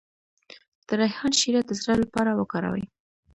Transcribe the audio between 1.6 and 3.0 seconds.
د زړه لپاره وکاروئ